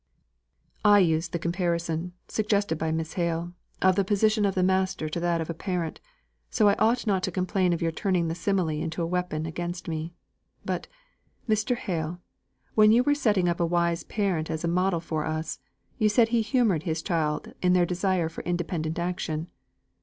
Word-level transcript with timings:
"I 0.83 0.97
used 0.97 1.31
the 1.31 1.37
comparison 1.37 2.13
(suggested 2.27 2.79
by 2.79 2.91
Miss 2.91 3.13
Hale) 3.13 3.53
of 3.83 3.95
the 3.95 4.03
position 4.03 4.45
of 4.45 4.55
the 4.55 4.63
master 4.63 5.07
to 5.07 5.19
that 5.19 5.41
of 5.41 5.47
a 5.47 5.53
parent, 5.53 6.01
so 6.49 6.67
I 6.69 6.73
ought 6.79 7.05
not 7.05 7.21
to 7.21 7.31
complain 7.31 7.71
of 7.71 7.83
your 7.83 7.91
turning 7.91 8.27
the 8.27 8.33
simile 8.33 8.69
into 8.69 9.03
a 9.03 9.05
weapon 9.05 9.45
against 9.45 9.87
me. 9.87 10.15
But, 10.65 10.87
Mr. 11.47 11.75
Hale, 11.75 12.19
when 12.73 12.91
you 12.91 13.03
were 13.03 13.13
setting 13.13 13.47
up 13.47 13.59
a 13.59 13.65
wise 13.67 14.03
parent 14.03 14.49
as 14.49 14.63
a 14.63 14.67
model 14.67 15.01
for 15.01 15.23
us, 15.23 15.59
you 15.99 16.09
said 16.09 16.29
he 16.29 16.41
humoured 16.41 16.81
his 16.81 17.03
children 17.03 17.53
in 17.61 17.73
their 17.73 17.85
desire 17.85 18.27
for 18.27 18.41
independent 18.43 18.97
action. 18.97 19.51